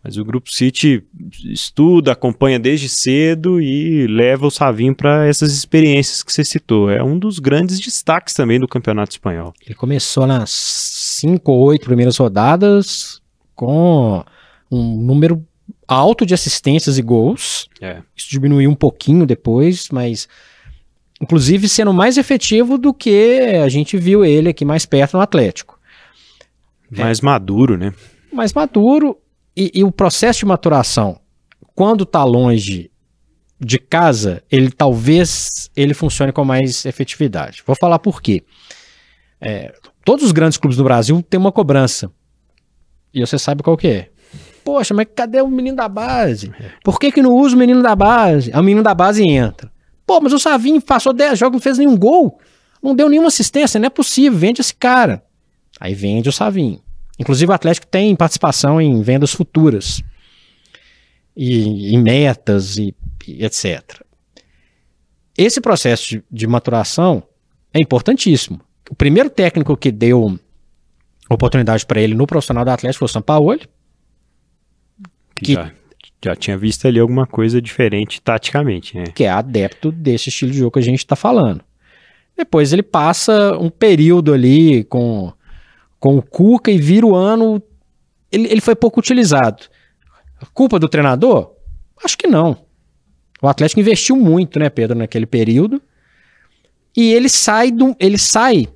[0.06, 1.02] mas o Grupo City
[1.44, 6.88] estuda, acompanha desde cedo e leva o Savinho para essas experiências que você citou.
[6.88, 9.52] É um dos grandes destaques também do Campeonato Espanhol.
[9.66, 13.20] Ele começou nas cinco ou oito primeiras rodadas
[13.56, 14.24] com
[14.70, 15.44] um número
[15.88, 17.68] alto de assistências e gols.
[17.80, 18.00] É.
[18.14, 20.28] Isso diminuiu um pouquinho depois, mas
[21.20, 25.76] inclusive sendo mais efetivo do que a gente viu ele aqui mais perto no Atlético.
[26.88, 27.92] Mais maduro, né?
[28.32, 29.18] Mais maduro
[29.56, 31.18] e, e o processo de maturação,
[31.74, 32.90] quando está longe
[33.58, 37.62] de casa, ele talvez ele funcione com mais efetividade.
[37.66, 38.44] Vou falar por quê.
[39.40, 42.10] É, todos os grandes clubes do Brasil têm uma cobrança.
[43.14, 44.10] E você sabe qual que é.
[44.62, 46.52] Poxa, mas cadê o menino da base?
[46.84, 48.50] Por que, que não usa o menino da base?
[48.52, 49.70] Aí o menino da base entra.
[50.06, 52.38] Pô, mas o Savinho passou 10 jogos, não fez nenhum gol.
[52.82, 55.22] Não deu nenhuma assistência, não é possível, vende esse cara.
[55.80, 56.80] Aí vende o Savinho.
[57.18, 60.02] Inclusive o Atlético tem participação em vendas futuras.
[61.36, 62.94] E em metas e,
[63.26, 64.00] e etc.
[65.36, 67.22] Esse processo de, de maturação
[67.74, 68.60] é importantíssimo.
[68.90, 70.38] O primeiro técnico que deu
[71.28, 73.60] oportunidade para ele no profissional do Atlético foi o Sampaoli.
[75.36, 75.72] Que, Que- Já,
[76.24, 79.04] já tinha visto ali alguma coisa diferente taticamente, né?
[79.14, 81.62] que é adepto desse estilo de jogo que a gente está falando.
[82.36, 85.32] Depois ele passa um período ali com,
[86.06, 87.60] com o Cuca e vira o ano.
[88.30, 89.64] Ele, ele foi pouco utilizado.
[90.54, 91.52] Culpa do treinador?
[92.04, 92.64] Acho que não.
[93.42, 95.82] O Atlético investiu muito, né, Pedro, naquele período.
[96.96, 98.68] E ele sai do, ele sai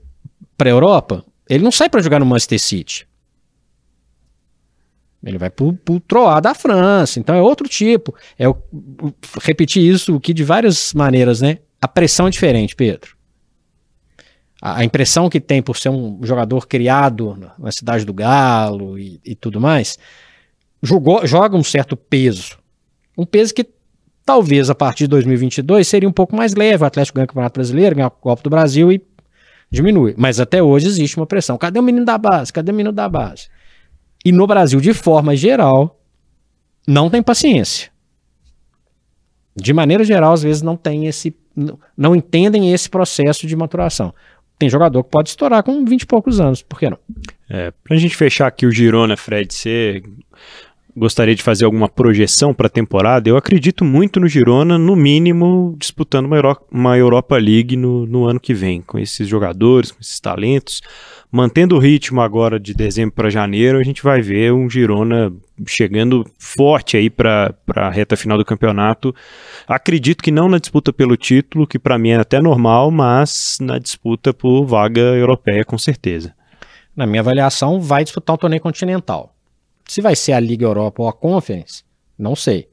[0.58, 1.24] para a Europa.
[1.48, 3.06] Ele não sai para jogar no Manchester City.
[5.22, 7.20] Ele vai pro, pro Troá da França.
[7.20, 8.12] Então é outro tipo.
[8.38, 11.58] É o, o- repetir isso aqui de várias maneiras, né?
[11.80, 13.16] A pressão é diferente, Pedro.
[14.60, 19.34] A, impressão que tem por ser um jogador criado na, cidade do Galo e, e
[19.34, 19.98] tudo mais,
[20.82, 22.58] jogou, joga um certo peso.
[23.16, 23.66] Um peso que
[24.24, 26.82] talvez a partir de 2022 seria um pouco mais leve.
[26.82, 29.02] O Atlético ganha o Campeonato Brasileiro, ganha a Copa do Brasil e
[29.70, 30.14] diminui.
[30.16, 31.56] Mas até hoje existe uma pressão.
[31.56, 32.52] Cadê o menino da base?
[32.52, 33.48] Cadê o menino da base?
[34.24, 35.98] E no Brasil, de forma geral,
[36.86, 37.90] não tem paciência.
[39.56, 41.34] De maneira geral, às vezes não tem esse.
[41.96, 44.14] Não entendem esse processo de maturação.
[44.60, 46.98] Tem jogador que pode estourar com 20 e poucos anos, por que não?
[47.48, 50.02] É, pra gente fechar aqui o Girona, Fred, você
[50.94, 53.26] gostaria de fazer alguma projeção para a temporada?
[53.26, 58.38] Eu acredito muito no Girona, no mínimo, disputando uma, uma Europa League no, no ano
[58.38, 60.82] que vem, com esses jogadores, com esses talentos.
[61.32, 65.32] Mantendo o ritmo agora de dezembro para janeiro, a gente vai ver um Girona
[65.64, 69.14] chegando forte aí para a reta final do campeonato.
[69.66, 73.78] Acredito que não na disputa pelo título, que para mim é até normal, mas na
[73.78, 76.34] disputa por vaga europeia, com certeza.
[76.96, 79.32] Na minha avaliação, vai disputar um torneio continental.
[79.86, 81.84] Se vai ser a Liga Europa ou a Conference,
[82.18, 82.68] não sei.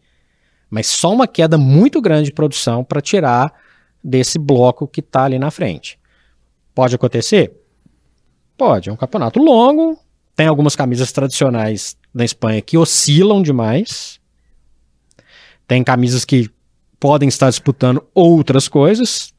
[0.67, 3.53] Mas só uma queda muito grande de produção para tirar
[4.03, 5.99] desse bloco que está ali na frente.
[6.73, 7.53] Pode acontecer?
[8.57, 8.89] Pode.
[8.89, 9.99] É um campeonato longo.
[10.35, 14.19] Tem algumas camisas tradicionais na Espanha que oscilam demais.
[15.67, 16.49] Tem camisas que
[16.99, 19.33] podem estar disputando outras coisas.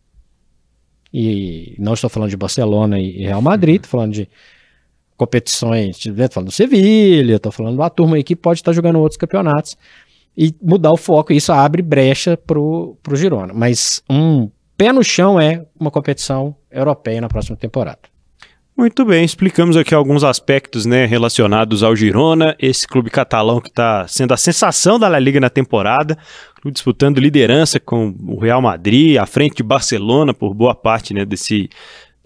[1.13, 4.29] E não estou falando de Barcelona e Real Madrid, estou falando de
[5.17, 9.01] competições, estou falando do Sevilha, estou falando de uma turma aí que pode estar jogando
[9.01, 9.77] outros campeonatos
[10.37, 11.33] e mudar o foco.
[11.33, 13.53] Isso abre brecha pro, pro Girona.
[13.55, 18.01] Mas um pé no chão é uma competição europeia na próxima temporada.
[18.79, 24.07] Muito bem, explicamos aqui alguns aspectos né, relacionados ao Girona, esse clube catalão que está
[24.07, 26.17] sendo a sensação da La Liga na temporada,
[26.65, 31.69] disputando liderança com o Real Madrid, à frente de Barcelona por boa parte né, desse,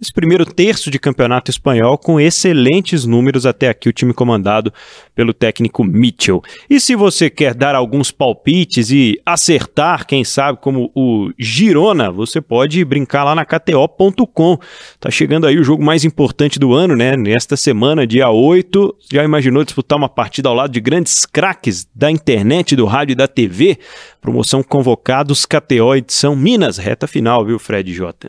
[0.02, 4.72] esse primeiro terço de campeonato espanhol com excelentes números até aqui, o time comandado
[5.14, 6.42] pelo técnico Mitchell.
[6.68, 12.40] E se você quer dar alguns palpites e acertar, quem sabe, como o Girona, você
[12.40, 14.58] pode brincar lá na KTO.com.
[14.98, 17.16] Tá chegando aí o jogo mais importante do ano, né?
[17.16, 22.10] Nesta semana, dia 8, já imaginou disputar uma partida ao lado de grandes craques da
[22.10, 23.78] internet, do rádio e da TV?
[24.20, 28.28] Promoção Convocados KTO edição Minas, reta final, viu, Fred J?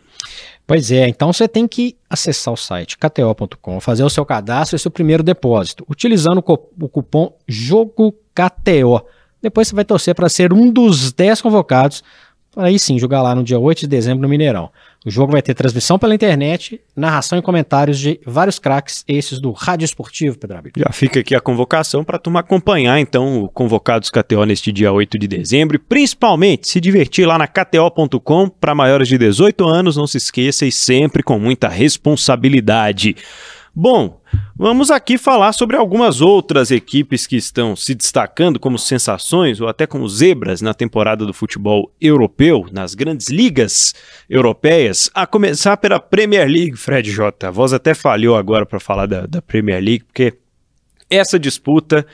[0.74, 4.80] Pois é, então você tem que acessar o site kto.com, fazer o seu cadastro e
[4.80, 9.06] seu primeiro depósito, utilizando o cupom JOGOKTO.
[9.40, 12.04] Depois você vai torcer para ser um dos 10 convocados
[12.56, 14.72] aí sim jogar lá no dia 8 de dezembro no Mineirão.
[15.06, 19.52] O jogo vai ter transmissão pela internet, narração e comentários de vários craques, esses do
[19.52, 20.72] Rádio Esportivo, Pedro Abel.
[20.78, 25.20] Já fica aqui a convocação para turma acompanhar, então, o Convocados KTO neste dia 8
[25.20, 30.08] de dezembro e principalmente se divertir lá na KTO.com para maiores de 18 anos, não
[30.08, 33.16] se esqueça e sempre com muita responsabilidade.
[33.76, 34.22] Bom,
[34.56, 39.88] vamos aqui falar sobre algumas outras equipes que estão se destacando como sensações ou até
[39.88, 43.96] como zebras na temporada do futebol europeu, nas grandes ligas
[44.30, 47.48] europeias, a começar pela Premier League, Fred J.
[47.48, 50.38] A voz até falhou agora para falar da, da Premier League, porque
[51.10, 52.06] essa disputa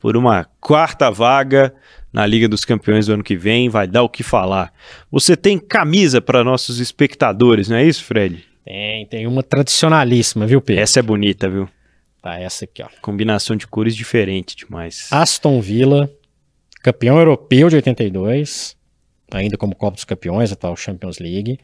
[0.00, 1.74] por uma quarta vaga
[2.10, 4.72] na Liga dos Campeões do ano que vem vai dar o que falar.
[5.10, 8.51] Você tem camisa para nossos espectadores, não é isso, Fred?
[8.64, 10.82] Tem, tem uma tradicionalíssima, viu, Pedro?
[10.82, 11.68] Essa é bonita, viu?
[12.22, 12.88] Tá, essa aqui, ó.
[13.00, 15.08] Combinação de cores diferente demais.
[15.10, 16.08] Aston Villa,
[16.82, 18.76] campeão europeu de 82,
[19.32, 21.58] ainda como Copa dos Campeões, atual Champions League.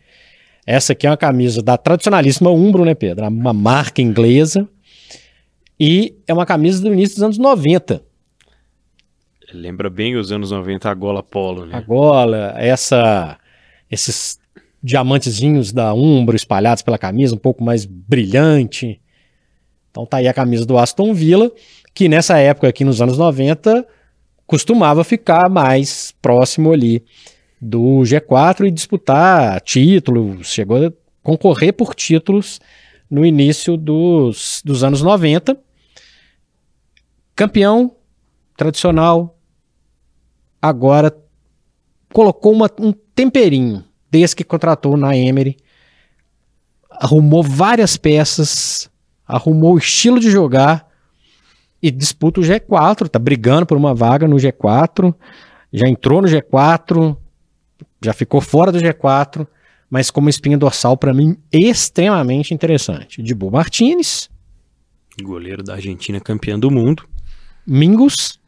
[0.66, 3.26] Essa aqui é uma camisa da tradicionalíssima Umbro, né, Pedro?
[3.28, 4.68] Uma marca inglesa.
[5.78, 8.02] E é uma camisa do início dos anos 90.
[9.52, 11.76] Lembra bem os anos 90 a gola polo, né?
[11.76, 13.38] A gola, essa,
[13.90, 14.38] esses
[14.82, 19.00] diamantezinhos da Umbro espalhados pela camisa, um pouco mais brilhante.
[19.90, 21.50] Então tá aí a camisa do Aston Villa,
[21.94, 23.86] que nessa época aqui nos anos 90
[24.46, 27.04] costumava ficar mais próximo ali
[27.60, 32.60] do G4 e disputar títulos, chegou a concorrer por títulos
[33.10, 35.58] no início dos, dos anos 90.
[37.34, 37.96] Campeão
[38.56, 39.38] tradicional,
[40.60, 41.16] agora
[42.12, 45.56] colocou uma, um temperinho desde que contratou na Emery.
[46.90, 48.90] Arrumou várias peças,
[49.26, 50.88] arrumou o estilo de jogar
[51.82, 55.14] e disputa o G4, tá brigando por uma vaga no G4,
[55.72, 57.16] já entrou no G4,
[58.02, 59.46] já ficou fora do G4,
[59.88, 63.22] mas como espinha dorsal para mim extremamente interessante.
[63.22, 64.28] Dibu Martinez,
[65.22, 67.08] goleiro da Argentina, campeão do mundo.
[67.66, 68.38] Mingus,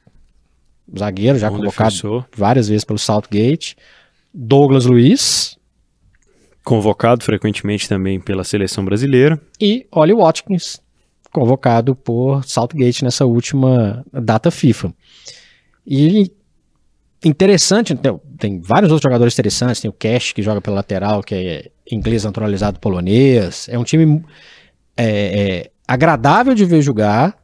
[0.97, 2.29] zagueiro já Bom convocado defensor.
[2.35, 3.77] várias vezes pelo Southgate.
[4.33, 5.57] Douglas Luiz.
[6.65, 9.41] Convocado frequentemente também pela seleção brasileira.
[9.61, 10.81] E Ollie Watkins,
[11.33, 14.93] convocado por Southgate nessa última data FIFA.
[15.87, 16.31] E
[17.25, 21.35] interessante, tem, tem vários outros jogadores interessantes, tem o Cash que joga pela lateral, que
[21.35, 23.69] é inglês naturalizado polonês.
[23.69, 24.25] É um time
[24.97, 27.37] é, é, agradável de ver jogar,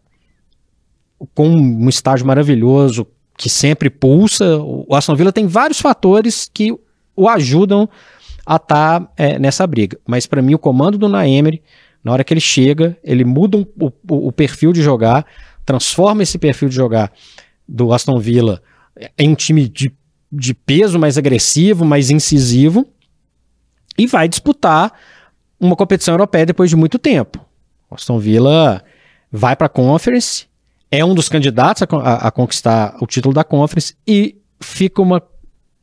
[1.34, 4.58] com um estágio maravilhoso, que sempre pulsa.
[4.58, 6.72] O Aston Villa tem vários fatores que
[7.14, 7.88] o ajudam
[8.44, 9.98] a estar tá, é, nessa briga.
[10.06, 11.62] Mas para mim, o comando do Naemery,
[12.02, 15.26] na hora que ele chega, ele muda um, o, o, perfil de jogar,
[15.64, 17.12] transforma esse perfil de jogar
[17.66, 18.62] do Aston Villa
[19.18, 19.92] em um time de,
[20.30, 22.86] de peso mais agressivo, mais incisivo,
[23.98, 24.92] e vai disputar
[25.58, 27.44] uma competição europeia depois de muito tempo.
[27.90, 28.84] O Aston Villa
[29.32, 30.46] vai para a Conference,
[30.90, 35.22] é um dos candidatos a, a, a, conquistar o título da Conference e fica uma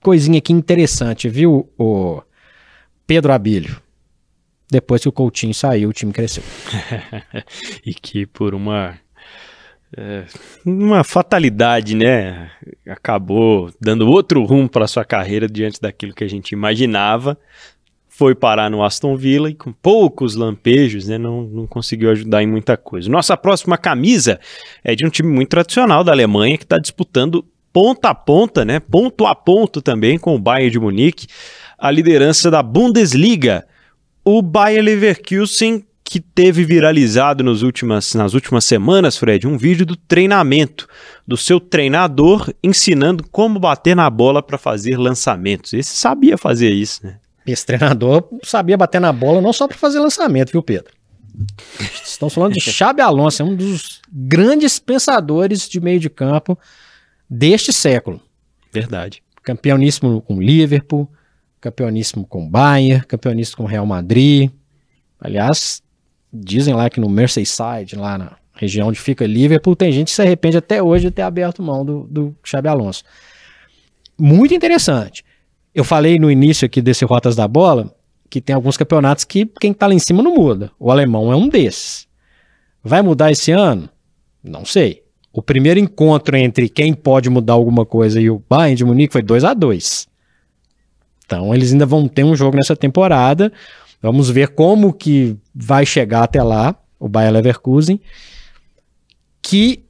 [0.02, 2.22] coisinha aqui interessante, viu, o
[3.06, 3.82] Pedro Abílio?
[4.70, 6.44] Depois que o Coutinho saiu, o time cresceu.
[7.86, 8.98] e que por uma
[9.96, 10.26] é,
[10.66, 12.50] uma fatalidade, né?
[12.88, 17.38] Acabou dando outro rumo para sua carreira diante daquilo que a gente imaginava
[18.16, 22.48] foi parar no Aston Villa e com poucos lampejos, né, não, não conseguiu ajudar em
[22.48, 23.10] muita coisa.
[23.10, 24.40] Nossa próxima camisa
[24.84, 28.80] é de um time muito tradicional da Alemanha que está disputando ponta a ponta, né,
[28.80, 31.26] ponto a ponto também com o Bayern de Munique,
[31.76, 33.66] a liderança da Bundesliga.
[34.24, 39.96] O Bayern Leverkusen que teve viralizado nos últimas, nas últimas semanas, Fred, um vídeo do
[39.96, 40.88] treinamento
[41.28, 45.74] do seu treinador ensinando como bater na bola para fazer lançamentos.
[45.74, 47.18] Esse sabia fazer isso, né?
[47.46, 50.94] Esse treinador sabia bater na bola não só para fazer lançamento, viu, Pedro?
[52.06, 56.58] Estamos falando de Xabi Alonso, é um dos grandes pensadores de meio de campo
[57.30, 58.22] deste século.
[58.72, 59.24] Verdade.
[59.42, 61.10] Campeoníssimo com Liverpool,
[61.60, 64.52] campeoníssimo com Bayern, campeoníssimo com Real Madrid.
[65.20, 65.82] Aliás,
[66.32, 70.22] dizem lá que no Merseyside, lá na região onde fica Liverpool, tem gente que se
[70.22, 73.04] arrepende até hoje de ter aberto mão do, do Xabi Alonso.
[74.18, 75.26] Muito interessante.
[75.74, 77.94] Eu falei no início aqui desse Rotas da Bola
[78.30, 80.72] que tem alguns campeonatos que quem está lá em cima não muda.
[80.80, 82.08] O alemão é um desses.
[82.84, 83.88] Vai mudar esse ano?
[84.44, 85.04] Não sei.
[85.32, 89.22] O primeiro encontro entre quem pode mudar alguma coisa e o Bayern de Munique foi
[89.22, 90.08] 2 a 2
[91.26, 93.54] Então eles ainda vão ter um jogo nessa temporada.
[94.02, 98.02] Vamos ver como que vai chegar até lá, o Bayern Leverkusen,
[99.42, 99.86] que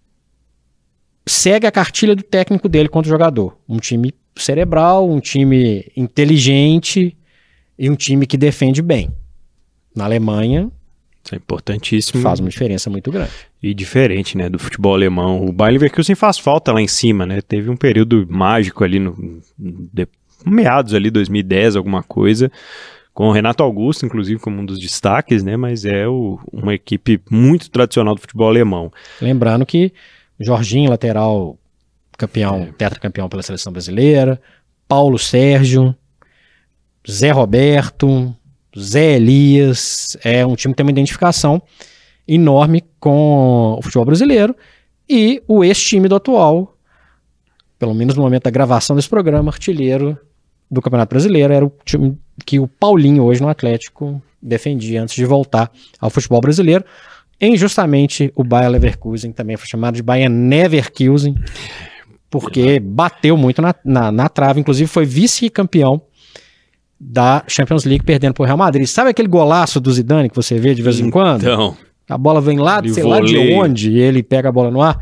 [1.26, 3.58] segue a cartilha do técnico dele contra o jogador.
[3.68, 7.16] Um time cerebral, um time inteligente
[7.78, 9.12] e um time que defende bem.
[9.96, 10.72] Na Alemanha,
[11.24, 12.22] isso é importantíssimo.
[12.22, 13.32] Faz uma diferença muito grande.
[13.62, 15.46] E diferente, né, do futebol alemão.
[15.46, 17.42] O Bayern Leverkusen faz falta lá em cima, né?
[17.42, 20.08] Teve um período mágico ali no de,
[20.46, 22.52] meados ali 2010, alguma coisa,
[23.14, 25.56] com o Renato Augusto, inclusive, como um dos destaques, né?
[25.56, 28.92] Mas é o, uma equipe muito tradicional do futebol alemão.
[29.22, 29.94] Lembrando que
[30.40, 31.58] Jorginho, lateral
[32.18, 32.72] campeão, é.
[32.72, 34.40] tetracampeão pela seleção brasileira,
[34.88, 35.96] Paulo Sérgio,
[37.10, 38.36] Zé Roberto,
[38.78, 41.62] Zé Elias, é um time que tem uma identificação
[42.28, 44.56] enorme com o futebol brasileiro
[45.10, 46.78] e o ex-time do atual,
[47.78, 50.18] pelo menos no momento da gravação desse programa, artilheiro
[50.72, 55.26] do Campeonato Brasileiro, era o time que o Paulinho hoje no Atlético defendia antes de
[55.26, 56.84] voltar ao futebol brasileiro.
[57.40, 61.36] Em justamente o Bayer Leverkusen, também foi chamado de Bayer Neverkusen,
[62.40, 66.02] porque bateu muito na, na, na trave, inclusive foi vice-campeão
[67.00, 68.88] da Champions League perdendo para o Real Madrid.
[68.88, 71.42] Sabe aquele golaço do Zidane que você vê de vez em quando?
[71.44, 71.78] Então.
[72.10, 75.00] A bola vem lá, sei lá de onde, e ele pega a bola no ar.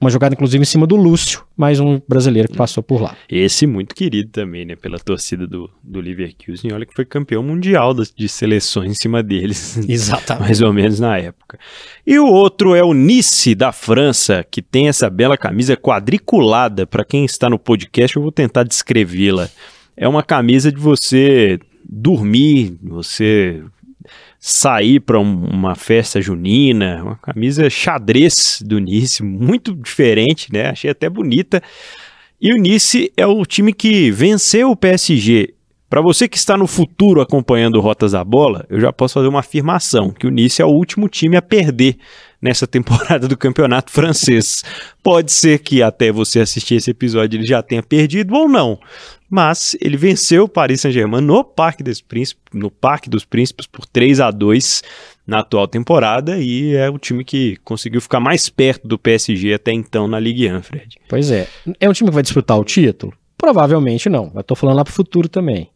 [0.00, 3.16] Uma jogada, inclusive, em cima do Lúcio, mais um brasileiro que passou por lá.
[3.28, 4.76] Esse muito querido também, né?
[4.76, 6.72] Pela torcida do, do Leverkusen.
[6.72, 9.76] Olha que foi campeão mundial de seleções em cima deles.
[9.88, 10.44] Exatamente.
[10.44, 11.58] mais ou menos na época.
[12.06, 16.86] E o outro é o Nice, da França, que tem essa bela camisa quadriculada.
[16.86, 19.48] Para quem está no podcast, eu vou tentar descrevê-la
[19.98, 23.62] é uma camisa de você dormir, você
[24.38, 30.70] sair para um, uma festa junina, uma camisa xadrez do Nice, muito diferente, né?
[30.70, 31.62] Achei até bonita.
[32.40, 35.54] E o Nice é o time que venceu o PSG.
[35.90, 39.40] Para você que está no futuro acompanhando Rotas da Bola, eu já posso fazer uma
[39.40, 41.96] afirmação, que o Nice é o último time a perder
[42.42, 44.62] nessa temporada do campeonato francês.
[45.02, 48.78] Pode ser que até você assistir esse episódio ele já tenha perdido ou não,
[49.28, 53.84] mas ele venceu o Paris Saint-Germain no Parque dos Príncipes, no Parque dos Príncipes por
[53.86, 54.82] 3 a 2
[55.26, 59.72] na atual temporada e é o time que conseguiu ficar mais perto do PSG até
[59.72, 60.98] então na Ligue 1, Fred.
[61.08, 61.46] Pois é.
[61.78, 63.12] É um time que vai disputar o título?
[63.36, 64.32] Provavelmente não.
[64.34, 65.70] Eu tô falando lá pro futuro também.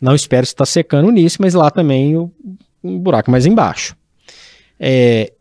[0.00, 2.32] Não espero estar secando nisso, mas lá também o,
[2.82, 3.96] um buraco mais embaixo.
[4.78, 5.32] É,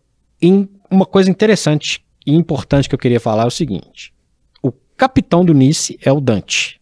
[0.42, 4.14] em uma coisa interessante e importante que eu queria falar é o seguinte:
[4.62, 6.77] o capitão do Nice é o Dante.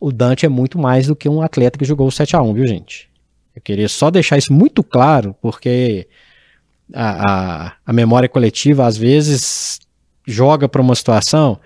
[0.00, 2.54] O Dante é muito mais do que um atleta que jogou o 7 a 1
[2.54, 3.08] viu, gente?
[3.54, 6.06] Eu queria só deixar isso muito claro, porque
[6.94, 7.32] a,
[7.66, 9.80] a, a memória coletiva às vezes
[10.26, 11.58] joga para uma situação,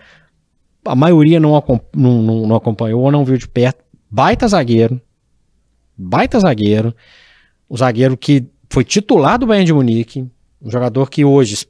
[0.84, 1.62] a maioria não,
[1.94, 3.82] não, não, não acompanhou ou não viu de perto.
[4.10, 5.00] Baita zagueiro,
[5.96, 6.94] baita zagueiro,
[7.68, 10.26] o zagueiro que foi titular do Bayern de Munique,
[10.60, 11.66] um jogador que hoje,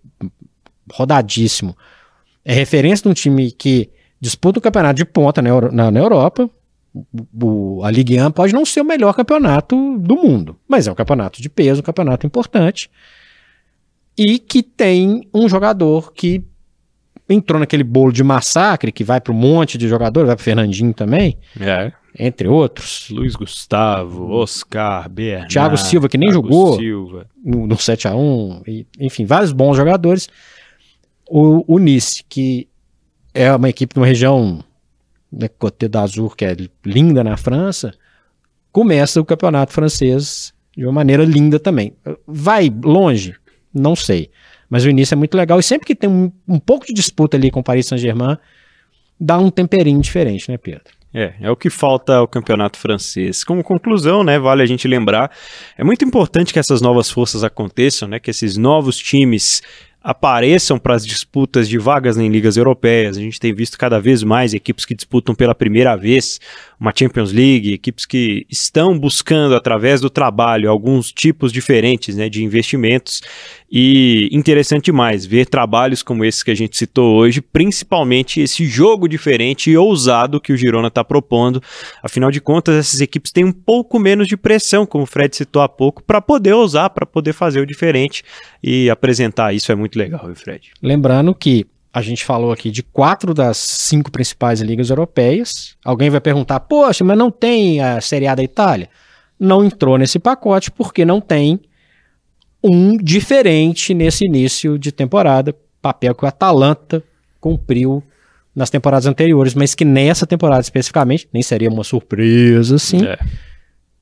[0.93, 1.77] rodadíssimo,
[2.45, 3.91] é referência de um time que
[4.23, 6.49] disputa o campeonato de ponta na, na, na Europa.
[7.43, 10.95] O, a Ligue 1 pode não ser o melhor campeonato do mundo, mas é um
[10.95, 12.89] campeonato de peso, um campeonato importante.
[14.17, 16.45] E que tem um jogador que
[17.29, 20.95] entrou naquele bolo de massacre que vai para um monte de jogadores, vai para Fernandinho
[20.95, 21.37] também.
[21.59, 23.09] É entre outros.
[23.11, 25.51] Luiz Gustavo, Oscar, Bernardo.
[25.51, 27.27] Thiago Silva, que nem Thiago jogou Silva.
[27.43, 30.29] no, no 7x1, enfim, vários bons jogadores.
[31.29, 32.69] O, o Nice, que
[33.35, 34.63] é uma equipe de uma região,
[35.33, 37.93] né, Côte d'Azur, que é linda na França,
[38.71, 41.95] começa o campeonato francês de uma maneira linda também.
[42.27, 43.35] Vai longe?
[43.73, 44.31] Não sei.
[44.69, 47.37] Mas o início é muito legal e sempre que tem um, um pouco de disputa
[47.37, 48.39] ali com o Paris Saint-Germain,
[49.21, 50.85] dá um temperinho diferente, né, Pedro?
[51.15, 53.45] É, é o que falta ao campeonato francês.
[53.45, 55.31] Como conclusão, né, vale a gente lembrar,
[55.77, 59.61] é muito importante que essas novas forças aconteçam, né, que esses novos times
[60.03, 63.17] apareçam para as disputas de vagas em ligas europeias.
[63.17, 66.41] A gente tem visto cada vez mais equipes que disputam pela primeira vez
[66.83, 72.43] uma Champions League, equipes que estão buscando através do trabalho alguns tipos diferentes né, de
[72.43, 73.23] investimentos
[73.71, 79.09] e interessante demais ver trabalhos como esses que a gente citou hoje, principalmente esse jogo
[79.09, 81.63] diferente e ousado que o Girona está propondo.
[82.03, 85.63] Afinal de contas, essas equipes têm um pouco menos de pressão, como o Fred citou
[85.63, 88.25] há pouco, para poder ousar, para poder fazer o diferente
[88.61, 90.73] e apresentar isso é muito legal, viu, Fred?
[90.83, 95.77] Lembrando que a gente falou aqui de quatro das cinco principais ligas europeias.
[95.85, 98.89] Alguém vai perguntar, poxa, mas não tem a Série A da Itália?
[99.39, 101.61] Não entrou nesse pacote porque não tem
[102.65, 107.03] um diferente nesse início de temporada, papel que o Atalanta
[107.41, 108.03] cumpriu
[108.55, 113.19] nas temporadas anteriores, mas que nessa temporada especificamente, nem seria uma surpresa assim, é.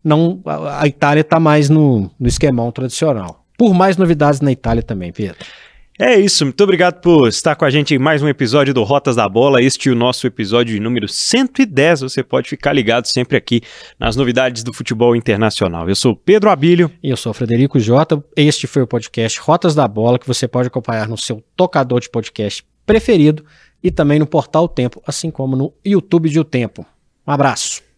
[0.05, 3.45] não, a, a Itália está mais no, no esquemão tradicional.
[3.57, 5.38] Por mais novidades na Itália também, Pedro.
[6.03, 9.16] É isso, muito obrigado por estar com a gente em mais um episódio do Rotas
[9.16, 9.62] da Bola.
[9.62, 12.01] Este é o nosso episódio número 110.
[12.01, 13.61] Você pode ficar ligado sempre aqui
[13.98, 15.86] nas novidades do futebol internacional.
[15.90, 16.90] Eu sou Pedro Abílio.
[17.03, 18.24] E eu sou Frederico Jota.
[18.34, 22.09] Este foi o podcast Rotas da Bola, que você pode acompanhar no seu tocador de
[22.09, 23.44] podcast preferido
[23.82, 26.86] e também no portal Tempo, assim como no YouTube de O Tempo.
[27.26, 27.89] Um abraço.